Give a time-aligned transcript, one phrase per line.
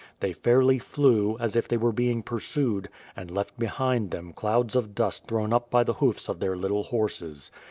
[0.19, 4.95] They fairly flew, as if they were being pursued, and left beliind them' clouds of
[4.95, 7.51] dust thrown up by the hoofs of their little horses.